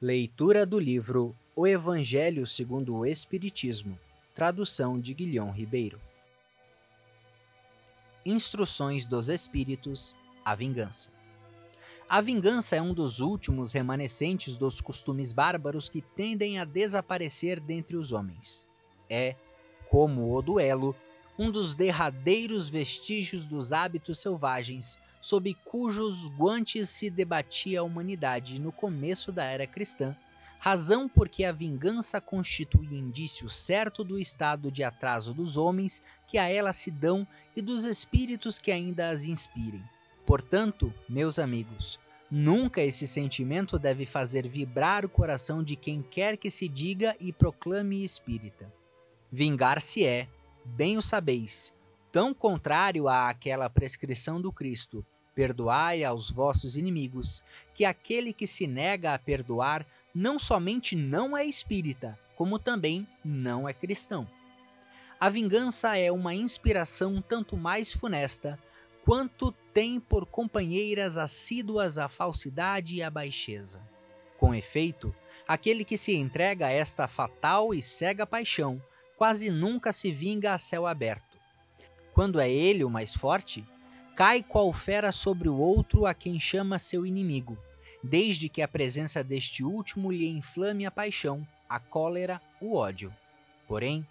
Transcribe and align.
Leitura 0.00 0.64
do 0.64 0.78
livro 0.78 1.34
O 1.56 1.66
Evangelho 1.66 2.46
segundo 2.46 2.94
o 2.94 3.04
Espiritismo, 3.04 3.98
tradução 4.32 5.00
de 5.00 5.12
Guilhom 5.12 5.50
Ribeiro. 5.50 6.00
Instruções 8.24 9.08
dos 9.08 9.28
Espíritos 9.28 10.16
A 10.44 10.54
Vingança. 10.54 11.10
A 12.08 12.20
vingança 12.20 12.76
é 12.76 12.80
um 12.80 12.94
dos 12.94 13.18
últimos 13.18 13.72
remanescentes 13.72 14.56
dos 14.56 14.80
costumes 14.80 15.32
bárbaros 15.32 15.88
que 15.88 16.00
tendem 16.00 16.60
a 16.60 16.64
desaparecer 16.64 17.58
dentre 17.58 17.96
os 17.96 18.12
homens. 18.12 18.68
É, 19.10 19.34
como 19.90 20.32
o 20.32 20.40
duelo, 20.40 20.94
um 21.36 21.50
dos 21.50 21.74
derradeiros 21.74 22.70
vestígios 22.70 23.48
dos 23.48 23.72
hábitos 23.72 24.20
selvagens 24.20 25.00
sob 25.20 25.52
cujos 25.64 26.28
guantes 26.30 26.88
se 26.88 27.10
debatia 27.10 27.80
a 27.80 27.82
humanidade 27.82 28.60
no 28.60 28.72
começo 28.72 29.32
da 29.32 29.44
era 29.44 29.66
cristã, 29.66 30.16
razão 30.58 31.08
porque 31.08 31.44
a 31.44 31.52
vingança 31.52 32.20
constitui 32.20 32.86
indício 32.86 33.48
certo 33.48 34.02
do 34.02 34.18
estado 34.18 34.70
de 34.70 34.82
atraso 34.82 35.32
dos 35.32 35.56
homens 35.56 36.02
que 36.26 36.36
a 36.36 36.48
ela 36.48 36.72
se 36.72 36.90
dão 36.90 37.26
e 37.56 37.62
dos 37.62 37.84
espíritos 37.84 38.58
que 38.58 38.70
ainda 38.70 39.08
as 39.08 39.24
inspirem. 39.24 39.82
Portanto, 40.26 40.92
meus 41.08 41.38
amigos, 41.38 41.98
nunca 42.30 42.82
esse 42.82 43.06
sentimento 43.06 43.78
deve 43.78 44.04
fazer 44.04 44.46
vibrar 44.46 45.04
o 45.04 45.08
coração 45.08 45.62
de 45.62 45.76
quem 45.76 46.02
quer 46.02 46.36
que 46.36 46.50
se 46.50 46.68
diga 46.68 47.16
e 47.20 47.32
proclame 47.32 48.04
espírita. 48.04 48.70
Vingar-se 49.30 50.04
é, 50.04 50.28
bem 50.64 50.98
o 50.98 51.02
sabeis, 51.02 51.72
tão 52.10 52.34
contrário 52.34 53.08
àquela 53.08 53.70
prescrição 53.70 54.40
do 54.40 54.52
Cristo, 54.52 55.04
perdoai 55.38 56.02
aos 56.02 56.32
vossos 56.32 56.76
inimigos, 56.76 57.44
que 57.72 57.84
aquele 57.84 58.32
que 58.32 58.44
se 58.44 58.66
nega 58.66 59.14
a 59.14 59.18
perdoar 59.20 59.86
não 60.12 60.36
somente 60.36 60.96
não 60.96 61.36
é 61.36 61.46
espírita, 61.46 62.18
como 62.34 62.58
também 62.58 63.06
não 63.24 63.68
é 63.68 63.72
cristão. 63.72 64.28
A 65.20 65.28
vingança 65.28 65.96
é 65.96 66.10
uma 66.10 66.34
inspiração 66.34 67.22
tanto 67.22 67.56
mais 67.56 67.92
funesta, 67.92 68.58
quanto 69.04 69.52
tem 69.72 70.00
por 70.00 70.26
companheiras 70.26 71.16
assíduas 71.16 71.98
a 71.98 72.08
falsidade 72.08 72.96
e 72.96 73.02
a 73.04 73.08
baixeza. 73.08 73.80
Com 74.38 74.52
efeito, 74.52 75.14
aquele 75.46 75.84
que 75.84 75.96
se 75.96 76.16
entrega 76.16 76.66
a 76.66 76.72
esta 76.72 77.06
fatal 77.06 77.72
e 77.72 77.80
cega 77.80 78.26
paixão 78.26 78.82
quase 79.16 79.52
nunca 79.52 79.92
se 79.92 80.10
vinga 80.10 80.52
a 80.52 80.58
céu 80.58 80.84
aberto 80.84 81.28
quando 82.18 82.40
é 82.40 82.50
ele 82.50 82.82
o 82.82 82.90
mais 82.90 83.14
forte, 83.14 83.64
cai 84.18 84.42
qual 84.42 84.72
fera 84.72 85.12
sobre 85.12 85.48
o 85.48 85.56
outro 85.56 86.04
a 86.04 86.12
quem 86.12 86.40
chama 86.40 86.76
seu 86.80 87.06
inimigo, 87.06 87.56
desde 88.02 88.48
que 88.48 88.60
a 88.60 88.66
presença 88.66 89.22
deste 89.22 89.62
último 89.62 90.10
lhe 90.10 90.28
inflame 90.28 90.84
a 90.84 90.90
paixão, 90.90 91.46
a 91.68 91.78
cólera, 91.78 92.42
o 92.60 92.74
ódio. 92.74 93.14
Porém, 93.68 94.04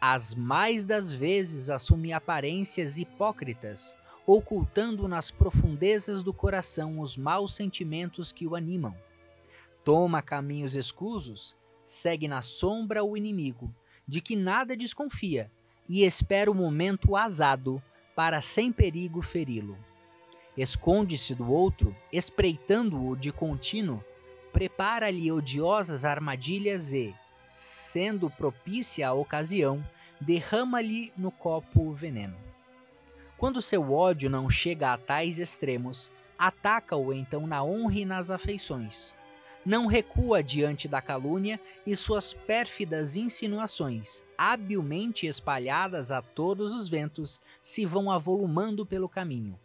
as 0.00 0.36
mais 0.36 0.84
das 0.84 1.12
vezes 1.12 1.68
assume 1.68 2.12
aparências 2.12 2.96
hipócritas, 2.96 3.98
ocultando 4.24 5.08
nas 5.08 5.32
profundezas 5.32 6.22
do 6.22 6.32
coração 6.32 7.00
os 7.00 7.16
maus 7.16 7.52
sentimentos 7.56 8.30
que 8.30 8.46
o 8.46 8.54
animam. 8.54 8.94
Toma 9.84 10.22
caminhos 10.22 10.76
escusos, 10.76 11.56
segue 11.82 12.28
na 12.28 12.40
sombra 12.40 13.02
o 13.02 13.16
inimigo, 13.16 13.74
de 14.06 14.20
que 14.20 14.36
nada 14.36 14.76
desconfia, 14.76 15.50
e 15.88 16.04
espera 16.04 16.48
o 16.48 16.54
momento 16.54 17.16
azado 17.16 17.82
para 18.20 18.42
sem 18.42 18.70
perigo 18.70 19.22
feri-lo. 19.22 19.78
Esconde-se 20.54 21.34
do 21.34 21.50
outro, 21.50 21.96
espreitando-o 22.12 23.16
de 23.16 23.32
contínuo, 23.32 24.04
prepara-lhe 24.52 25.32
odiosas 25.32 26.04
armadilhas 26.04 26.92
e, 26.92 27.14
sendo 27.48 28.28
propícia 28.28 29.08
a 29.08 29.14
ocasião, 29.14 29.82
derrama-lhe 30.20 31.10
no 31.16 31.30
copo 31.30 31.80
o 31.80 31.94
veneno. 31.94 32.36
Quando 33.38 33.62
seu 33.62 33.90
ódio 33.90 34.28
não 34.28 34.50
chega 34.50 34.92
a 34.92 34.98
tais 34.98 35.38
extremos, 35.38 36.12
ataca-o 36.38 37.14
então 37.14 37.46
na 37.46 37.64
honra 37.64 38.00
e 38.00 38.04
nas 38.04 38.30
afeições, 38.30 39.16
não 39.64 39.86
recua 39.86 40.42
diante 40.42 40.88
da 40.88 41.00
calúnia 41.00 41.60
e 41.86 41.94
suas 41.94 42.32
pérfidas 42.32 43.16
insinuações, 43.16 44.24
habilmente 44.36 45.26
espalhadas 45.26 46.10
a 46.10 46.22
todos 46.22 46.74
os 46.74 46.88
ventos, 46.88 47.40
se 47.62 47.84
vão 47.84 48.10
avolumando 48.10 48.86
pelo 48.86 49.08
caminho. 49.08 49.58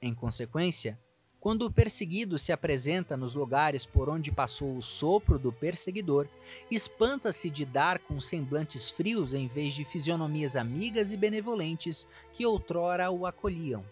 Em 0.00 0.14
consequência, 0.14 0.98
quando 1.40 1.66
o 1.66 1.70
perseguido 1.70 2.36
se 2.36 2.52
apresenta 2.52 3.16
nos 3.16 3.34
lugares 3.34 3.86
por 3.86 4.08
onde 4.08 4.32
passou 4.32 4.76
o 4.76 4.82
sopro 4.82 5.38
do 5.38 5.52
perseguidor, 5.52 6.28
espanta-se 6.70 7.48
de 7.48 7.64
dar 7.64 8.00
com 8.00 8.20
semblantes 8.20 8.90
frios 8.90 9.34
em 9.34 9.46
vez 9.46 9.72
de 9.74 9.84
fisionomias 9.84 10.56
amigas 10.56 11.12
e 11.12 11.16
benevolentes 11.16 12.08
que 12.32 12.44
outrora 12.44 13.10
o 13.10 13.24
acolhiam. 13.24 13.84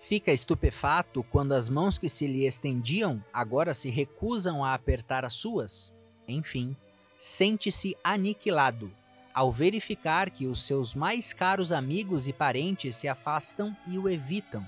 Fica 0.00 0.32
estupefato 0.32 1.22
quando 1.22 1.52
as 1.52 1.68
mãos 1.68 1.98
que 1.98 2.08
se 2.08 2.26
lhe 2.26 2.46
estendiam 2.46 3.22
agora 3.32 3.74
se 3.74 3.90
recusam 3.90 4.64
a 4.64 4.72
apertar 4.72 5.26
as 5.26 5.34
suas. 5.34 5.94
Enfim, 6.26 6.74
sente-se 7.18 7.94
aniquilado 8.02 8.90
ao 9.34 9.52
verificar 9.52 10.30
que 10.30 10.46
os 10.46 10.62
seus 10.62 10.94
mais 10.94 11.32
caros 11.32 11.70
amigos 11.70 12.26
e 12.26 12.32
parentes 12.32 12.96
se 12.96 13.08
afastam 13.08 13.76
e 13.86 13.98
o 13.98 14.08
evitam. 14.08 14.66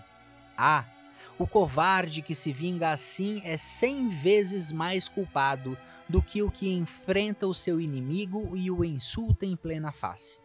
Ah, 0.56 0.84
o 1.38 1.46
covarde 1.46 2.20
que 2.20 2.34
se 2.34 2.52
vinga 2.52 2.92
assim 2.92 3.40
é 3.44 3.56
cem 3.56 4.08
vezes 4.08 4.70
mais 4.70 5.08
culpado 5.08 5.76
do 6.08 6.22
que 6.22 6.42
o 6.42 6.50
que 6.50 6.70
enfrenta 6.70 7.46
o 7.46 7.54
seu 7.54 7.80
inimigo 7.80 8.54
e 8.54 8.70
o 8.70 8.84
insulta 8.84 9.46
em 9.46 9.56
plena 9.56 9.92
face. 9.92 10.38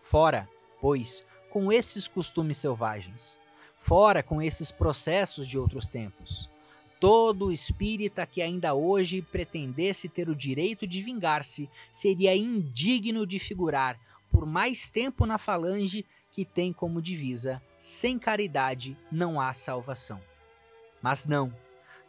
Fora, 0.00 0.48
pois, 0.80 1.24
com 1.50 1.70
esses 1.70 2.08
costumes 2.08 2.56
selvagens 2.56 3.38
fora 3.78 4.24
com 4.24 4.42
esses 4.42 4.72
processos 4.72 5.46
de 5.46 5.56
outros 5.56 5.88
tempos. 5.88 6.50
Todo 7.00 7.52
espírita 7.52 8.26
que 8.26 8.42
ainda 8.42 8.74
hoje 8.74 9.22
pretendesse 9.22 10.08
ter 10.08 10.28
o 10.28 10.34
direito 10.34 10.84
de 10.84 11.00
vingar-se 11.00 11.70
seria 11.92 12.36
indigno 12.36 13.24
de 13.24 13.38
figurar 13.38 13.98
por 14.30 14.44
mais 14.44 14.90
tempo 14.90 15.24
na 15.24 15.38
falange 15.38 16.04
que 16.32 16.44
tem 16.44 16.72
como 16.72 17.00
divisa: 17.00 17.62
sem 17.78 18.18
caridade 18.18 18.98
não 19.12 19.40
há 19.40 19.52
salvação. 19.52 20.20
Mas 21.00 21.24
não, 21.24 21.54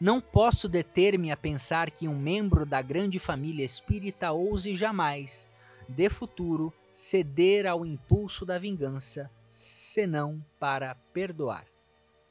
não 0.02 0.20
posso 0.20 0.68
deter-me 0.68 1.32
a 1.32 1.38
pensar 1.38 1.92
que 1.92 2.08
um 2.08 2.18
membro 2.18 2.66
da 2.66 2.82
grande 2.82 3.20
família 3.20 3.64
espírita 3.64 4.32
ouse 4.32 4.76
jamais, 4.76 5.48
de 5.88 6.10
futuro, 6.10 6.74
ceder 6.92 7.68
ao 7.68 7.86
impulso 7.86 8.44
da 8.44 8.58
vingança 8.58 9.30
senão 9.50 10.46
para 10.60 10.94
perdoar. 11.14 11.66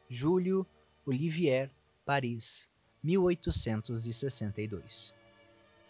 Júlio 0.09 0.65
Olivier, 1.05 1.71
Paris, 2.05 2.71
1862. 3.03 5.13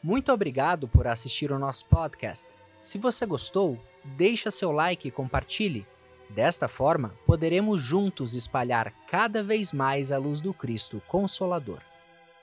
Muito 0.03 0.33
obrigado 0.33 0.89
por 0.89 1.07
assistir 1.07 1.51
o 1.51 1.59
nosso 1.59 1.85
podcast. 1.87 2.55
Se 2.83 2.99
você 2.99 3.25
gostou, 3.27 3.79
deixa 4.17 4.51
seu 4.51 4.73
like 4.73 5.09
e 5.09 5.11
compartilhe. 5.11 5.87
Desta 6.31 6.69
forma, 6.69 7.15
poderemos 7.27 7.83
juntos 7.83 8.35
espalhar 8.35 8.93
cada 9.07 9.43
vez 9.43 9.73
mais 9.73 10.13
a 10.13 10.19
luz 10.19 10.41
do 10.41 10.55
Cristo 10.55 11.03
Consolador. 11.09 11.83